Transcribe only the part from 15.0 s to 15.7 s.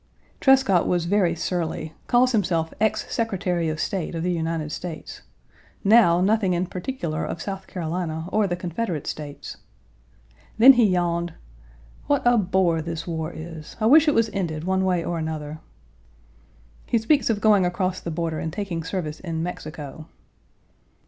or another."